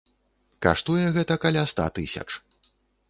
[0.65, 2.29] Каштуе гэта каля ста тысяч.